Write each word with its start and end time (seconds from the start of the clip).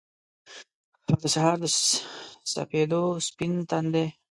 او 1.07 1.15
دسهار 1.21 1.57
دسپیدو، 1.63 3.01
سپین 3.27 3.53
تندی 3.69 4.05